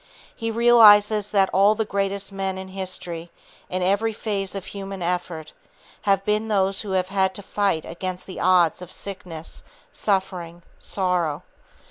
He 0.35 0.49
realizes 0.49 1.29
that 1.29 1.51
all 1.53 1.75
the 1.75 1.85
greatest 1.85 2.31
men 2.33 2.57
in 2.57 2.69
history, 2.69 3.29
in 3.69 3.83
every 3.83 4.13
phase 4.13 4.55
of 4.55 4.65
human 4.65 5.03
effort, 5.03 5.53
have 6.09 6.25
been 6.25 6.47
those 6.47 6.81
who 6.81 6.93
have 6.93 7.09
had 7.09 7.35
to 7.35 7.43
fight 7.43 7.85
against 7.85 8.25
the 8.25 8.39
odds 8.39 8.81
of 8.81 8.91
sickness, 8.91 9.63
suffering, 9.91 10.63
sorrow. 10.79 11.43